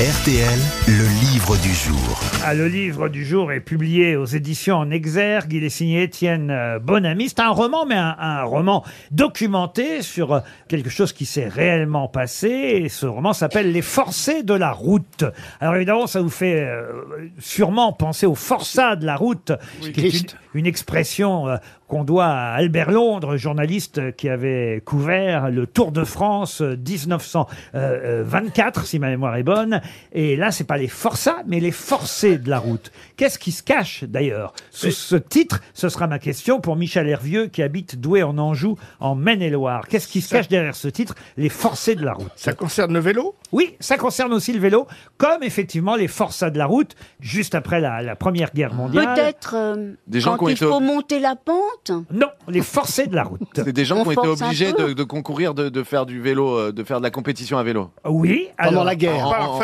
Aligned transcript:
RTL, 0.00 0.58
le 0.88 1.30
livre 1.30 1.56
du 1.62 1.72
jour. 1.72 2.20
Ah, 2.42 2.52
le 2.52 2.66
livre 2.66 3.08
du 3.08 3.24
jour 3.24 3.52
est 3.52 3.60
publié 3.60 4.16
aux 4.16 4.24
éditions 4.24 4.74
en 4.74 4.90
exergue. 4.90 5.52
Il 5.52 5.62
est 5.62 5.68
signé 5.68 6.02
Étienne 6.02 6.50
euh, 6.50 6.80
Bonamy. 6.80 7.28
C'est 7.28 7.38
un 7.38 7.50
roman, 7.50 7.86
mais 7.86 7.94
un, 7.94 8.16
un 8.18 8.42
roman 8.42 8.82
documenté 9.12 10.02
sur 10.02 10.32
euh, 10.32 10.40
quelque 10.68 10.90
chose 10.90 11.12
qui 11.12 11.26
s'est 11.26 11.46
réellement 11.46 12.08
passé. 12.08 12.48
Et 12.48 12.88
ce 12.88 13.06
roman 13.06 13.32
s'appelle 13.32 13.70
Les 13.70 13.82
Forcés 13.82 14.42
de 14.42 14.54
la 14.54 14.72
route. 14.72 15.24
Alors 15.60 15.76
évidemment, 15.76 16.08
ça 16.08 16.20
vous 16.20 16.28
fait 16.28 16.62
euh, 16.62 16.90
sûrement 17.38 17.92
penser 17.92 18.26
aux 18.26 18.34
forçats 18.34 18.96
de 18.96 19.06
la 19.06 19.14
route, 19.14 19.52
qui 19.80 20.06
est 20.06 20.36
une, 20.54 20.66
expression 20.66 21.48
euh, 21.48 21.56
qu'on 21.86 22.02
doit 22.02 22.26
à 22.26 22.54
Albert 22.54 22.90
Londres, 22.90 23.36
journaliste 23.36 24.16
qui 24.16 24.28
avait 24.28 24.82
couvert 24.84 25.50
le 25.50 25.66
Tour 25.66 25.92
de 25.92 26.02
France 26.02 26.60
euh, 26.60 26.76
1924, 26.76 28.86
si 28.86 28.98
ma 28.98 29.10
mémoire 29.10 29.36
est 29.36 29.44
bonne. 29.44 29.80
Et 30.12 30.36
là, 30.36 30.50
c'est 30.50 30.64
pas 30.64 30.76
les 30.76 30.88
forçats, 30.88 31.42
mais 31.46 31.60
les 31.60 31.70
forcés 31.72 32.38
de 32.38 32.48
la 32.50 32.58
route. 32.58 32.90
Qu'est-ce 33.16 33.38
qui 33.38 33.52
se 33.52 33.62
cache 33.62 34.04
d'ailleurs 34.04 34.52
sous 34.70 34.90
ce 34.90 35.16
titre? 35.16 35.60
Ce 35.72 35.88
sera 35.88 36.06
ma 36.06 36.18
question 36.18 36.60
pour 36.60 36.76
Michel 36.76 37.08
Hervieux 37.08 37.46
qui 37.46 37.62
habite 37.62 37.96
Douai 38.00 38.22
en 38.22 38.38
Anjou, 38.38 38.76
en 39.00 39.14
Maine-et-Loire. 39.14 39.86
Qu'est-ce 39.88 40.08
qui 40.08 40.20
se 40.20 40.34
cache 40.34 40.48
derrière 40.48 40.74
ce 40.74 40.88
titre? 40.88 41.14
Les 41.36 41.48
forcés 41.48 41.94
de 41.94 42.04
la 42.04 42.12
route. 42.12 42.30
Ça 42.36 42.52
concerne 42.52 42.92
le 42.92 43.00
vélo? 43.00 43.34
Oui, 43.52 43.76
ça 43.80 43.96
concerne 43.96 44.32
aussi 44.32 44.52
le 44.52 44.60
vélo, 44.60 44.86
comme 45.16 45.42
effectivement 45.42 45.96
les 45.96 46.08
forçats 46.08 46.50
de 46.50 46.58
la 46.58 46.66
route, 46.66 46.94
juste 47.20 47.54
après 47.54 47.80
la, 47.80 48.02
la 48.02 48.16
Première 48.16 48.52
Guerre 48.52 48.74
mondiale. 48.74 49.14
Peut-être 49.14 49.54
euh, 49.56 49.92
Des 50.06 50.20
gens 50.20 50.32
quand 50.32 50.38
qui 50.38 50.44
ont 50.44 50.48
il 50.48 50.52
été 50.52 50.64
faut 50.66 50.74
ob- 50.76 50.82
monter 50.82 51.20
la 51.20 51.36
pente? 51.36 51.92
Non, 52.10 52.28
les 52.48 52.62
forcés 52.62 53.06
de 53.06 53.14
la 53.14 53.24
route. 53.24 53.40
C'est 53.54 53.72
des 53.72 53.84
gens 53.84 53.98
On 53.98 54.02
qui 54.02 54.08
ont 54.08 54.12
été 54.12 54.26
force 54.26 54.42
un 54.42 54.46
obligés 54.46 54.72
peu. 54.72 54.88
de, 54.88 54.92
de 54.94 55.02
concourir, 55.04 55.54
de, 55.54 55.68
de 55.68 55.82
faire 55.82 56.06
du 56.06 56.20
vélo, 56.20 56.56
euh, 56.58 56.72
de 56.72 56.82
faire 56.84 56.98
de 56.98 57.04
la 57.04 57.10
compétition 57.10 57.58
à 57.58 57.62
vélo. 57.62 57.90
Oui, 58.04 58.48
Pendant 58.58 58.68
alors, 58.70 58.84
la 58.84 58.96
guerre. 58.96 59.28
Par 59.30 59.58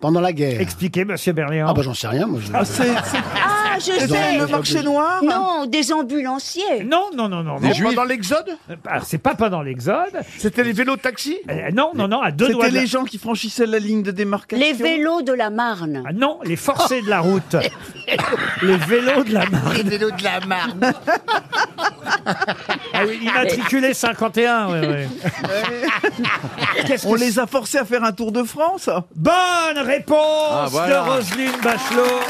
Pendant 0.00 0.20
la 0.20 0.32
guerre. 0.32 0.60
expliquez, 0.60 1.04
monsieur 1.06 1.32
Berléand. 1.32 1.68
Ah 1.70 1.74
bah 1.74 1.80
j'en 1.82 1.94
sais 1.94 2.06
rien, 2.06 2.26
moi. 2.26 2.38
je- 2.44 2.52
Ah, 2.52 2.64
je 3.78 3.82
sais. 3.82 4.38
le 4.38 4.46
marché 4.46 4.82
noir 4.82 5.22
Non, 5.24 5.64
des 5.66 5.90
ambulanciers. 5.92 6.84
Non, 6.84 7.06
non, 7.16 7.28
non, 7.28 7.42
non. 7.42 7.56
Des 7.58 7.68
non. 7.68 7.72
Juifs. 7.74 7.88
Pendant 7.88 8.04
l'Exode 8.04 8.56
Ah, 8.86 9.00
c'est 9.02 9.18
pas 9.18 9.34
pendant 9.34 9.62
l'Exode. 9.62 10.20
C'était 10.38 10.64
les 10.64 10.72
vélos 10.72 10.96
taxi 10.98 11.38
Euh, 11.50 11.70
non, 11.72 11.92
non, 11.94 12.08
non, 12.08 12.20
à 12.20 12.30
deux 12.30 12.48
doigts. 12.50 12.64
C'était 12.64 12.70
de 12.72 12.74
la- 12.76 12.80
les 12.82 12.86
gens 12.86 13.04
qui 13.04 13.16
franchissaient 13.18 13.66
la 13.66 13.78
ligne 13.78 14.02
de 14.02 14.10
démarcation. 14.10 14.64
Les 14.64 14.74
vélos 14.74 15.22
de 15.22 15.32
la 15.32 15.48
Marne. 15.50 16.02
Ah 16.06 16.12
non, 16.12 16.38
les 16.44 16.56
forcés 16.56 17.00
de 17.00 17.08
la 17.08 17.20
route. 17.20 17.56
les 18.62 18.76
vélos 18.76 19.24
de 19.24 19.32
la 19.32 19.46
Marne. 19.48 19.74
Les 19.76 19.82
vélos 19.82 20.10
de 20.10 20.22
la 20.22 20.40
Marne 20.46 20.80
Ah 22.26 23.02
oui, 23.06 23.20
immatriculé 23.22 23.94
51. 23.94 24.68
ouais, 24.72 24.86
ouais. 24.88 25.08
Qu'est-ce 26.86 27.06
On 27.06 27.14
les 27.14 27.38
a 27.38 27.46
forcés 27.46 27.78
à 27.78 27.84
faire 27.84 28.02
un 28.04 28.12
tour 28.12 28.32
de 28.32 28.42
France. 28.42 28.90
Bonne 29.14 29.78
réponse 29.84 30.16
Ah, 30.18 30.66
voilà. 30.70 31.02
de 31.04 31.10
Roselyne 31.10 31.52
Bachelot. 31.62 32.20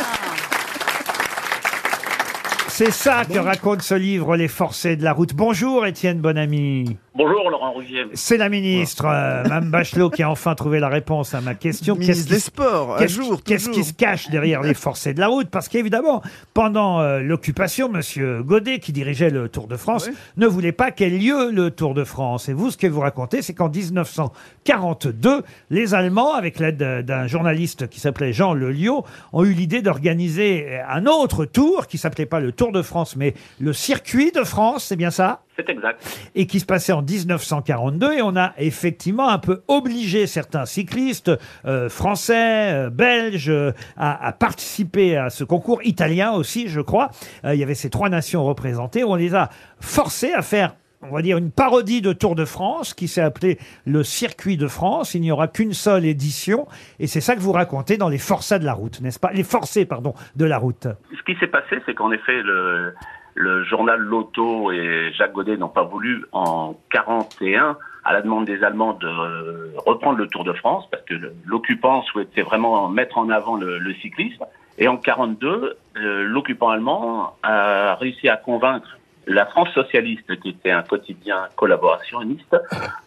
C'est 2.69 2.91
ça 2.91 3.25
que 3.25 3.39
raconte 3.39 3.81
ce 3.81 3.95
livre, 3.95 4.37
Les 4.37 4.49
Forcés 4.49 4.97
de 4.97 5.05
la 5.05 5.13
route. 5.15 5.33
Bonjour 5.35 5.87
Étienne 5.87 6.21
Bonamy. 6.21 6.99
Bonjour 7.17 7.49
Laurent 7.49 7.73
Rugier. 7.73 8.05
C'est 8.13 8.37
la 8.37 8.51
ministre, 8.51 9.07
euh, 9.07 9.43
Mme 9.45 9.71
Bachelot, 9.71 10.11
qui 10.11 10.23
a 10.23 10.29
enfin 10.31 10.55
trouvé 10.55 10.81
la 10.81 10.91
réponse 10.91 11.33
à 11.33 11.41
ma 11.41 11.55
question. 11.55 11.97
Ministre 11.97 12.29
des 12.31 12.39
Sports, 12.39 12.97
à 12.97 12.99
Qu'est-ce 12.99 13.15
jour, 13.15 13.43
qu'est-ce 13.43 13.71
qui 13.71 13.85
se 13.85 13.95
cache 13.95 14.29
derrière 14.29 14.61
les 14.61 14.75
forcés 14.75 15.15
de 15.15 15.21
la 15.21 15.29
route? 15.29 15.49
Parce 15.49 15.69
qu'évidemment, 15.69 16.21
pendant 16.53 17.01
euh, 17.01 17.21
l'occupation, 17.21 17.89
Monsieur 17.89 18.43
Godet, 18.43 18.81
qui 18.81 18.93
dirigeait 18.93 19.31
le 19.31 19.49
Tour 19.49 19.67
de 19.67 19.77
France, 19.79 20.09
Oui. 20.11 20.15
ne 20.37 20.47
voulait 20.47 20.73
pas 20.73 20.91
qu'ait 20.91 21.09
lieu 21.09 21.51
le 21.51 21.71
Tour 21.71 21.95
de 21.95 22.05
France. 22.05 22.51
Et 22.51 22.53
vous, 22.53 22.71
ce 22.71 22.77
que 22.77 22.87
vous 22.87 23.01
racontez, 23.01 23.41
c'est 23.41 23.55
qu'en 23.55 23.71
1942, 23.71 25.43
les 25.71 25.95
Allemands, 25.95 26.35
avec 26.35 26.59
l'aide 26.59 26.83
euh, 26.83 27.01
d'un 27.03 27.27
journaliste 27.27 27.89
qui 27.89 27.99
s'appelait 27.99 28.35
Jean 28.35 28.53
Leliot, 28.53 29.07
ont 29.33 29.43
eu 29.43 29.55
l'idée 29.55 29.81
d'organiser 29.81 30.81
un 30.87 31.07
autre 31.07 31.47
tour 31.47 31.87
qui 31.87 31.97
s'appelait 31.97 32.27
pas 32.27 32.41
le 32.41 32.53
Tour 32.53 32.73
de 32.73 32.83
France, 32.83 33.17
mais 33.17 33.33
le 33.59 33.73
Circuit 33.73 34.33
de 34.33 34.45
France, 34.45 34.85
c'est 34.85 34.97
bien 34.97 35.11
ça? 35.11 35.41
C'est 35.57 35.71
exact. 35.71 36.31
et 36.35 36.47
qui 36.47 36.61
se 36.61 36.67
passait 36.67 36.93
en 36.93 37.03
1942 37.03 38.13
et 38.13 38.23
on 38.23 38.37
a 38.37 38.53
effectivement 38.59 39.29
un 39.29 39.39
peu 39.39 39.63
obligé 39.69 40.27
certains 40.27 40.67
cyclistes 40.67 41.31
euh, 41.65 41.89
français, 41.89 42.75
euh, 42.75 42.91
belges 42.91 43.49
euh, 43.49 43.73
à, 43.97 44.27
à 44.27 44.33
participer 44.33 45.17
à 45.17 45.31
ce 45.31 45.45
concours 45.45 45.81
italien 45.85 46.33
aussi, 46.33 46.69
je 46.69 46.81
crois. 46.81 47.11
Euh, 47.45 47.55
il 47.55 47.61
y 47.61 47.63
avait 47.63 47.75
ces 47.75 47.91
trois 47.91 48.09
nations 48.09 48.45
représentées. 48.45 49.03
On 49.05 49.15
les 49.15 49.35
a 49.35 49.49
forcés 49.81 50.33
à 50.33 50.43
faire 50.43 50.75
on 51.03 51.15
va 51.15 51.23
dire 51.23 51.37
une 51.37 51.51
parodie 51.51 52.01
de 52.03 52.13
Tour 52.13 52.35
de 52.35 52.45
France 52.45 52.95
qui 52.95 53.07
s'est 53.07 53.21
appelée 53.21 53.59
le 53.85 54.03
Circuit 54.03 54.57
de 54.57 54.67
France. 54.67 55.15
Il 55.15 55.21
n'y 55.21 55.31
aura 55.31 55.47
qu'une 55.47 55.73
seule 55.73 56.05
édition 56.05 56.67
et 56.99 57.07
c'est 57.07 57.21
ça 57.21 57.35
que 57.35 57.41
vous 57.41 57.53
racontez 57.53 57.97
dans 57.97 58.09
les 58.09 58.19
forçats 58.19 58.59
de 58.59 58.65
la 58.65 58.73
route, 58.73 59.01
n'est-ce 59.01 59.21
pas? 59.21 59.31
Les 59.33 59.45
forcés, 59.45 59.85
pardon, 59.85 60.15
de 60.37 60.45
la 60.45 60.59
route. 60.59 60.89
Ce 61.17 61.23
qui 61.23 61.39
s'est 61.39 61.47
passé, 61.47 61.77
c'est 61.87 61.95
qu'en 61.95 62.11
effet, 62.13 62.43
le, 62.43 62.95
le 63.37 63.65
journal 63.65 64.01
Loto 64.01 64.73
et 64.73 65.13
Jacques 65.13 65.33
Godet 65.33 65.59
n'ont 65.59 65.69
pas 65.69 65.85
voulu, 65.85 66.25
en 66.33 66.75
41, 66.91 67.77
à 68.05 68.13
la 68.15 68.23
demande 68.23 68.47
des 68.47 68.65
Allemands, 68.65 68.95
de 68.95 69.07
euh, 69.07 69.73
reprendre 69.77 70.19
le 70.19 70.27
Tour 70.27 70.43
de 70.45 70.55
France, 70.55 70.89
parce 70.91 71.03
que 71.05 71.15
l'occupant 71.45 72.03
souhaitait 72.03 72.43
vraiment 72.43 72.89
mettre 72.89 73.19
en 73.19 73.29
avant 73.29 73.57
le, 73.57 73.95
cyclisme. 74.01 74.45
Et 74.79 74.89
en 74.89 74.97
42, 74.97 75.77
euh, 75.97 76.25
l'occupant 76.25 76.71
allemand 76.71 77.37
a 77.43 77.95
réussi 77.97 78.29
à 78.29 78.37
convaincre 78.37 78.97
la 79.27 79.45
France 79.47 79.69
socialiste, 79.75 80.41
qui 80.41 80.51
était 80.51 80.71
un 80.71 80.83
quotidien 80.83 81.49
collaborationniste, 81.57 82.57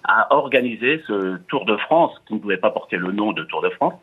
à 0.03 0.33
organiser 0.35 1.01
ce 1.07 1.37
Tour 1.47 1.65
de 1.65 1.75
France, 1.77 2.11
qui 2.27 2.35
ne 2.35 2.39
pouvait 2.39 2.57
pas 2.57 2.69
porter 2.69 2.97
le 2.97 3.11
nom 3.11 3.31
de 3.31 3.43
Tour 3.43 3.61
de 3.61 3.69
France, 3.69 3.95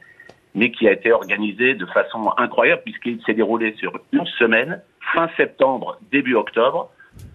mais 0.54 0.72
qui 0.72 0.88
a 0.88 0.92
été 0.92 1.12
organisé 1.12 1.74
de 1.74 1.86
façon 1.86 2.32
incroyable 2.38 2.82
puisqu'il 2.82 3.20
s'est 3.26 3.34
déroulé 3.34 3.74
sur 3.78 3.92
une 4.12 4.26
semaine, 4.38 4.80
fin 5.14 5.28
septembre, 5.36 5.98
début 6.12 6.34
octobre, 6.34 6.90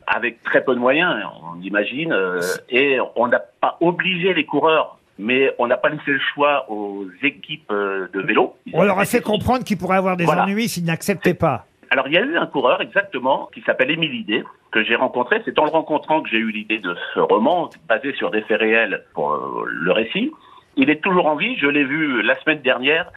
avec 0.07 0.41
très 0.43 0.63
peu 0.63 0.73
de 0.75 0.79
moyens, 0.79 1.15
on 1.43 1.61
imagine, 1.61 2.11
euh, 2.11 2.39
et 2.69 2.99
on 3.15 3.27
n'a 3.27 3.39
pas 3.39 3.77
obligé 3.81 4.33
les 4.33 4.45
coureurs, 4.45 4.97
mais 5.17 5.53
on 5.59 5.67
n'a 5.67 5.77
pas 5.77 5.89
laissé 5.89 6.11
le 6.11 6.19
choix 6.33 6.69
aux 6.69 7.05
équipes 7.23 7.71
euh, 7.71 8.07
de 8.13 8.21
vélo. 8.21 8.55
Ils 8.65 8.73
On 8.75 8.83
leur 8.83 8.99
a 8.99 9.05
fait 9.05 9.21
comprendre 9.21 9.63
qu'ils 9.63 9.77
pourraient 9.77 9.97
avoir 9.97 10.17
des 10.17 10.25
Voilà. 10.25 10.43
ennuis 10.43 10.67
s'ils 10.67 10.85
n'acceptaient 10.85 11.33
pas. 11.33 11.65
alors 11.89 12.07
il 12.07 12.13
y 12.13 12.17
a 12.17 12.21
eu 12.21 12.37
un 12.37 12.45
coureur 12.45 12.81
exactement 12.81 13.49
qui 13.53 13.61
s'appelle 13.61 13.91
Émile 13.91 14.13
Idé, 14.15 14.43
que 14.71 14.83
j'ai 14.83 14.95
rencontré. 14.95 15.41
C'est 15.45 15.57
en 15.59 15.65
le 15.65 15.69
rencontrant 15.71 16.21
que 16.21 16.29
j'ai 16.29 16.37
eu 16.37 16.51
l'idée 16.51 16.79
de 16.79 16.95
ce 17.13 17.19
roman 17.19 17.69
basé 17.89 18.13
sur 18.13 18.31
des 18.31 18.41
faits 18.43 18.59
réels 18.59 19.03
pour 19.13 19.33
euh, 19.33 19.65
le 19.67 19.91
récit. 19.91 20.31
Il 20.77 20.89
est 20.89 21.01
toujours 21.03 21.25
en 21.27 21.35
vie. 21.35 21.57
Je 21.57 21.67
l'ai 21.67 21.83
vu 21.83 22.21
la 22.21 22.39
semaine 22.39 22.61
dernière. 22.61 23.11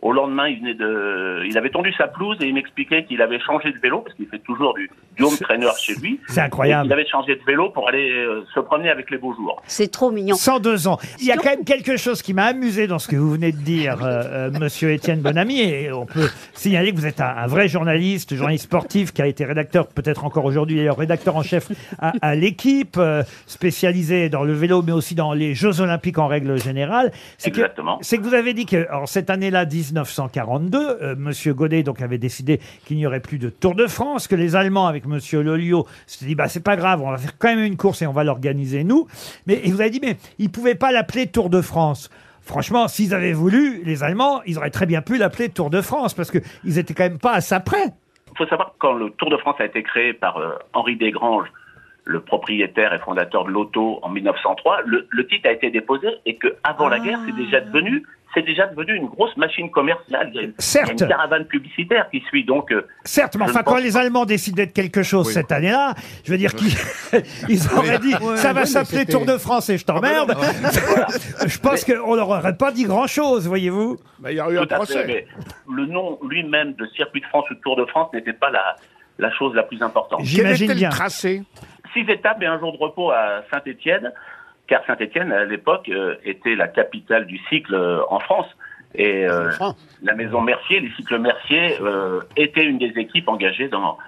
Au 0.00 0.12
lendemain, 0.12 0.46
il 0.46 0.60
venait 0.60 0.74
de, 0.74 1.42
il 1.46 1.58
avait 1.58 1.70
tendu 1.70 1.92
sa 1.94 2.06
pelouse 2.06 2.36
et 2.40 2.46
il 2.46 2.54
m'expliquait 2.54 3.04
qu'il 3.04 3.20
avait 3.20 3.40
changé 3.40 3.72
de 3.72 3.78
vélo 3.78 4.00
parce 4.00 4.14
qu'il 4.14 4.26
fait 4.28 4.38
toujours 4.38 4.74
du, 4.74 4.88
du 5.16 5.24
home 5.24 5.36
trainer 5.40 5.66
chez 5.80 5.94
lui. 5.96 6.20
C'est 6.28 6.40
incroyable. 6.40 6.84
Et 6.84 6.88
Il 6.88 6.92
avait 6.92 7.06
changé 7.06 7.34
de 7.34 7.42
vélo 7.44 7.70
pour 7.70 7.88
aller 7.88 8.10
euh, 8.12 8.44
se 8.54 8.60
promener 8.60 8.90
avec 8.90 9.10
les 9.10 9.18
beaux 9.18 9.34
jours. 9.34 9.60
C'est 9.66 9.90
trop 9.90 10.12
mignon. 10.12 10.36
102 10.36 10.86
ans. 10.86 10.98
Il 11.18 11.26
y 11.26 11.32
a 11.32 11.36
quand 11.36 11.50
même 11.50 11.64
quelque 11.64 11.96
chose 11.96 12.22
qui 12.22 12.32
m'a 12.32 12.44
amusé 12.44 12.86
dans 12.86 13.00
ce 13.00 13.08
que 13.08 13.16
vous 13.16 13.32
venez 13.32 13.50
de 13.50 13.56
dire, 13.58 14.04
euh, 14.04 14.22
euh, 14.24 14.50
monsieur 14.60 14.92
Étienne 14.92 15.20
Bonamy, 15.20 15.60
et 15.62 15.92
on 15.92 16.06
peut 16.06 16.28
signaler 16.54 16.92
que 16.92 16.96
vous 16.96 17.06
êtes 17.06 17.20
un, 17.20 17.34
un 17.36 17.46
vrai 17.48 17.66
journaliste, 17.66 18.36
journaliste 18.36 18.64
sportif, 18.64 19.12
qui 19.12 19.22
a 19.22 19.26
été 19.26 19.44
rédacteur, 19.44 19.88
peut-être 19.88 20.24
encore 20.24 20.44
aujourd'hui, 20.44 20.76
d'ailleurs, 20.76 20.98
rédacteur 20.98 21.34
en 21.34 21.42
chef 21.42 21.68
à, 21.98 22.12
à 22.22 22.36
l'équipe, 22.36 22.96
euh, 22.98 23.24
spécialisé 23.46 24.28
dans 24.28 24.44
le 24.44 24.52
vélo, 24.52 24.82
mais 24.82 24.92
aussi 24.92 25.16
dans 25.16 25.32
les 25.32 25.54
Jeux 25.54 25.80
Olympiques 25.80 26.18
en 26.18 26.28
règle 26.28 26.56
générale. 26.62 27.10
C'est 27.36 27.50
que, 27.50 27.56
Exactement. 27.56 27.98
c'est 28.00 28.18
que 28.18 28.22
vous 28.22 28.34
avez 28.34 28.54
dit 28.54 28.64
que, 28.64 28.86
cette 29.06 29.30
année-là, 29.30 29.64
1942, 29.88 30.78
euh, 30.78 31.14
monsieur 31.16 31.54
Godet, 31.54 31.82
donc, 31.82 32.00
avait 32.00 32.18
décidé 32.18 32.60
qu'il 32.86 32.96
n'y 32.96 33.06
aurait 33.06 33.20
plus 33.20 33.38
de 33.38 33.50
Tour 33.50 33.74
de 33.74 33.86
France, 33.86 34.28
que 34.28 34.34
les 34.34 34.56
Allemands, 34.56 34.86
avec 34.86 35.06
monsieur 35.06 35.42
Lelio, 35.42 35.86
se 36.06 36.24
dit, 36.24 36.34
bah, 36.34 36.48
c'est 36.48 36.62
pas 36.62 36.76
grave, 36.76 37.02
on 37.02 37.10
va 37.10 37.18
faire 37.18 37.36
quand 37.38 37.48
même 37.48 37.64
une 37.64 37.76
course 37.76 38.02
et 38.02 38.06
on 38.06 38.12
va 38.12 38.24
l'organiser 38.24 38.84
nous. 38.84 39.06
Mais, 39.46 39.60
et 39.64 39.70
vous 39.70 39.80
avez 39.80 39.90
dit, 39.90 40.00
mais 40.00 40.16
ils 40.38 40.50
pouvaient 40.50 40.74
pas 40.74 40.92
l'appeler 40.92 41.26
Tour 41.26 41.50
de 41.50 41.60
France. 41.60 42.10
Franchement, 42.42 42.88
s'ils 42.88 43.14
avaient 43.14 43.34
voulu, 43.34 43.82
les 43.84 44.02
Allemands, 44.02 44.40
ils 44.46 44.56
auraient 44.56 44.70
très 44.70 44.86
bien 44.86 45.02
pu 45.02 45.18
l'appeler 45.18 45.50
Tour 45.50 45.68
de 45.68 45.82
France, 45.82 46.14
parce 46.14 46.30
que 46.30 46.38
ils 46.64 46.78
étaient 46.78 46.94
quand 46.94 47.04
même 47.04 47.18
pas 47.18 47.34
à 47.34 47.40
ça 47.40 47.60
près. 47.60 47.92
Il 48.32 48.38
faut 48.38 48.46
savoir 48.46 48.72
que 48.72 48.78
quand 48.78 48.94
le 48.94 49.10
Tour 49.10 49.30
de 49.30 49.36
France 49.36 49.56
a 49.58 49.66
été 49.66 49.82
créé 49.82 50.12
par 50.14 50.38
euh, 50.38 50.54
Henri 50.72 50.96
Desgranges, 50.96 51.48
le 52.08 52.20
propriétaire 52.20 52.94
et 52.94 52.98
fondateur 52.98 53.44
de 53.44 53.50
l'auto 53.50 53.98
en 54.02 54.08
1903, 54.08 54.80
le, 54.86 55.06
le 55.10 55.26
titre 55.26 55.46
a 55.46 55.52
été 55.52 55.70
déposé 55.70 56.08
et 56.24 56.36
que 56.36 56.56
avant 56.64 56.88
la 56.88 57.00
guerre, 57.00 57.20
c'est 57.26 57.36
déjà 57.36 57.60
devenu, 57.60 58.06
c'est 58.34 58.42
déjà 58.42 58.66
devenu 58.66 58.94
une 58.94 59.06
grosse 59.06 59.36
machine 59.36 59.70
commerciale. 59.70 60.28
Il 60.32 60.36
y 60.36 60.38
a 60.38 60.42
une, 60.42 60.54
Certes. 60.58 60.90
il 60.92 60.98
y 60.98 61.02
a 61.02 61.04
une 61.06 61.10
caravane 61.10 61.44
publicitaire 61.46 62.08
qui 62.10 62.20
suit. 62.28 62.44
Donc, 62.44 62.70
euh, 62.72 62.86
Certes, 63.04 63.36
mais 63.36 63.46
Je 63.46 63.50
enfin, 63.50 63.60
ne 63.60 63.64
quand 63.64 63.76
les. 63.78 63.96
Allemands 63.96 64.26
décidaient 64.26 64.66
de 64.66 64.72
quelque 64.72 65.02
chose 65.02 65.30
cette 65.32 65.50
année-là, 65.50 65.94
je 66.24 66.30
veux 66.30 66.38
dire 66.38 66.54
qu'ils 66.54 66.74
ils 67.48 67.60
auraient 67.74 67.98
dit 67.98 68.12
ça 68.36 68.52
va 68.52 68.60
mais 68.60 68.66
s'appeler 68.66 68.98
c'était- 68.98 69.12
Tour 69.12 69.24
de 69.26 69.38
France 69.38 69.70
et 69.70 69.78
je 69.78 69.84
t'emmerde. 69.84 70.34
je 71.46 71.58
pense 71.58 71.84
qu'on 71.84 72.14
leur 72.14 72.28
aurait 72.28 72.56
pas 72.56 72.70
dit 72.72 72.84
grand-chose, 72.84 73.48
voyez-vous. 73.48 73.96
Bah, 74.18 74.30
Il 74.30 74.36
y 74.36 74.40
a 74.40 74.48
eu 74.50 74.58
un 74.58 74.66
tout 74.66 74.74
à 74.74 74.84
fait, 74.86 74.92
procès. 74.94 75.04
mais 75.06 75.26
le 75.74 75.86
nom 75.86 76.18
lui-même 76.22 76.74
de 76.74 76.86
Circuit 76.94 77.20
de 77.20 77.26
France 77.26 77.46
ou 77.50 77.54
Tour 77.56 77.76
de 77.76 77.84
France 77.86 78.12
n'était 78.12 78.32
pas 78.34 78.50
la, 78.50 78.76
la 79.18 79.30
chose 79.32 79.54
la 79.54 79.62
plus 79.62 79.82
importante. 79.82 80.20
Quel 80.20 80.28
J'imagine 80.28 80.70
était 80.70 80.78
bien. 80.78 80.88
le 80.90 80.94
tracé? 80.94 81.42
Six 81.94 82.00
étapes 82.10 82.42
et 82.42 82.46
un 82.46 82.58
jour 82.60 82.72
de 82.72 82.78
repos 82.78 83.10
à 83.10 83.42
Saint-Étienne, 83.50 84.12
car 84.68 84.82
Saint-Étienne, 84.86 85.32
à 85.32 85.44
l'époque, 85.44 85.88
euh, 85.88 86.14
était 86.24 86.54
la 86.54 86.68
capitale 86.68 87.26
du 87.26 87.38
cycle 87.48 87.74
euh, 87.74 88.00
en 88.10 88.20
France. 88.20 88.46
Et 88.94 89.26
euh, 89.26 89.50
la 90.02 90.14
maison 90.14 90.40
Mercier, 90.40 90.80
les 90.80 90.90
cycles 90.96 91.18
Mercier, 91.18 91.76
euh, 91.80 92.20
étaient 92.36 92.64
une 92.64 92.78
des 92.78 92.92
équipes 92.96 93.28
engagées 93.28 93.68
dans, 93.68 93.98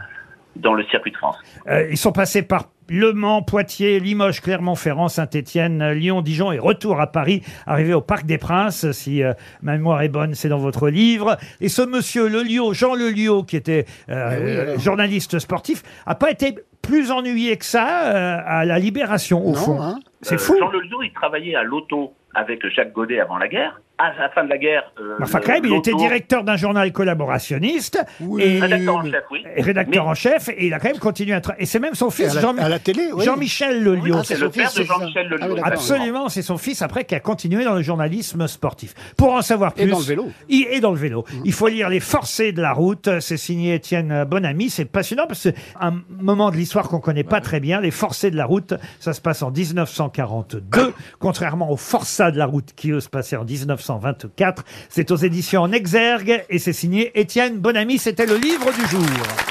dans 0.57 0.73
le 0.75 0.85
circuit 0.85 1.11
de 1.13 1.17
France. 1.17 1.37
Euh, 1.69 1.87
ils 1.91 1.99
sont 1.99 2.13
passés 2.13 2.43
par 2.43 2.65
Le 2.89 3.13
Mans, 3.13 3.43
Poitiers, 3.43 4.01
Limoges, 4.01 4.41
Clermont-Ferrand, 4.41 5.09
Saint-Étienne, 5.09 5.93
Lyon, 5.93 6.23
Dijon 6.23 6.51
et 6.51 6.59
retour 6.59 6.99
à 7.01 7.09
Paris, 7.09 7.43
arrivé 7.67 7.93
au 7.93 8.01
Parc 8.01 8.25
des 8.25 8.39
Princes, 8.39 8.91
si 8.93 9.23
euh, 9.23 9.35
ma 9.63 9.73
mémoire 9.73 10.01
est 10.03 10.09
bonne, 10.09 10.35
c'est 10.35 10.49
dans 10.49 10.59
votre 10.59 10.89
livre. 10.89 11.37
Et 11.61 11.69
ce 11.69 11.83
monsieur 11.83 12.27
Lelio, 12.29 12.73
Jean 12.73 12.95
Lelio, 12.95 13.43
qui 13.45 13.57
était 13.57 13.85
euh, 14.09 14.67
Eh 14.71 14.77
oui, 14.77 14.81
journaliste 14.83 15.39
sportif, 15.41 15.83
a 16.07 16.15
pas 16.15 16.31
été 16.31 16.55
plus 16.83 17.11
ennuyé 17.11 17.59
que 17.59 17.67
ça 17.67 18.15
euh, 18.15 18.39
à 18.47 18.65
la 18.65 18.79
Libération, 18.79 19.45
au 19.47 19.51
Non, 19.51 19.55
fond. 19.57 19.83
hein. 19.83 19.99
C'est 20.23 20.35
Euh, 20.35 20.39
fou. 20.39 20.57
Jean 20.59 20.71
Lelio, 20.71 21.03
il 21.03 21.13
travaillait 21.13 21.55
à 21.55 21.63
l'auto 21.63 22.15
avec 22.35 22.67
Jacques 22.69 22.93
Godet 22.93 23.21
avant 23.21 23.39
la 23.39 23.49
guerre. 23.49 23.81
À 24.03 24.19
la 24.19 24.31
fin 24.31 24.45
de 24.45 24.49
la 24.49 24.57
guerre, 24.57 24.91
euh, 24.99 25.17
Enfin, 25.21 25.41
quand 25.45 25.53
même, 25.53 25.65
il 25.67 25.75
était 25.75 25.93
directeur 25.95 26.43
d'un 26.43 26.57
journal 26.57 26.91
collaborationniste 26.93 28.03
Oui, 28.21 28.43
et, 28.43 28.61
rédacteur 28.61 28.97
en 28.97 29.05
chef, 29.05 29.25
oui. 29.31 29.45
et 29.57 29.63
rédacteur 29.63 30.05
Mais- 30.05 30.11
en 30.11 30.15
chef, 30.15 30.49
et 30.49 30.67
il 30.67 30.73
a 30.75 30.79
quand 30.81 30.89
même 30.89 30.99
continué 30.99 31.35
à 31.35 31.41
travailler. 31.43 31.63
Et 31.63 31.67
c'est 31.67 31.79
même 31.81 31.95
son 31.95 32.09
Et 32.09 32.13
fils, 32.13 32.37
à, 32.37 32.41
Jean- 32.41 32.53
la, 32.55 32.65
à 32.65 32.69
la 32.71 32.79
télé, 32.79 33.11
oui. 33.13 33.25
Jean-Michel 33.25 33.83
Lelio. 33.85 34.17
Ah, 34.19 34.23
C'est 34.25 34.37
son 34.37 34.45
le 34.47 34.51
père 34.51 34.69
fils, 34.71 34.79
de 34.79 34.83
c'est 34.83 34.89
ça. 34.89 34.95
Jean-Michel 34.99 35.29
Lelio. 35.29 35.57
Ah. 35.63 35.67
Absolument, 35.69 36.29
c'est 36.31 36.41
son 36.43 36.57
fils 36.57 36.81
après 36.83 37.05
qui 37.05 37.15
a 37.15 37.21
continué 37.21 37.65
dans 37.65 37.75
le 37.75 37.83
journalisme 37.83 38.47
sportif. 38.49 38.95
Pour 39.19 39.35
en 39.35 39.43
savoir 39.43 39.73
Et 39.77 39.83
plus. 39.83 39.91
dans 39.91 39.99
le 39.99 40.05
vélo. 40.05 40.31
Il- 40.49 40.67
Et 40.71 40.81
dans 40.81 40.93
le 40.93 40.99
vélo. 40.99 41.25
Il 41.45 41.53
faut 41.53 41.69
lire 41.69 41.89
Les 41.91 42.01
Forcés 42.01 42.53
de 42.53 42.63
la 42.63 42.73
route. 42.73 43.09
C'est 43.21 43.37
signé 43.37 43.75
Étienne 43.75 44.25
Bonamy. 44.25 44.71
C'est 44.71 44.85
passionnant 44.87 45.27
parce 45.27 45.43
que 45.43 45.51
c'est 45.51 45.55
un 45.81 46.01
moment 46.09 46.51
de 46.51 46.57
l'histoire 46.57 46.89
qu'on 46.89 47.01
connaît 47.01 47.25
pas 47.25 47.41
très 47.43 47.61
bien. 47.61 47.81
Les 47.81 47.91
Forcés 47.91 48.31
de 48.31 48.37
la 48.37 48.47
route, 48.47 48.73
ça 48.99 49.13
se 49.13 49.21
passe 49.21 49.43
en 49.43 49.51
1942, 49.51 50.95
contrairement 51.19 51.71
aux 51.71 51.77
Forçats 51.77 52.31
de 52.31 52.39
la 52.39 52.47
route 52.47 52.73
qui 52.75 52.91
eux 52.93 53.01
se 53.01 53.09
passaient 53.09 53.37
en 53.37 53.45
1924. 53.99 54.65
C'est 54.89 55.11
aux 55.11 55.17
éditions 55.17 55.63
en 55.63 55.73
exergue 55.73 56.45
et 56.49 56.59
c'est 56.59 56.73
signé 56.73 57.19
Étienne 57.19 57.59
Bonamy. 57.59 57.99
C'était 57.99 58.27
le 58.27 58.37
livre 58.37 58.71
du 58.73 58.87
jour. 58.87 59.50